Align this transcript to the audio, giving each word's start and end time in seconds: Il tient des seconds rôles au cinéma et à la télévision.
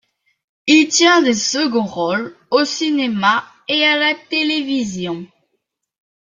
Il 0.65 0.87
tient 0.87 1.21
des 1.21 1.35
seconds 1.35 1.85
rôles 1.85 2.35
au 2.49 2.65
cinéma 2.65 3.45
et 3.67 3.85
à 3.85 3.97
la 3.99 4.15
télévision. 4.15 5.27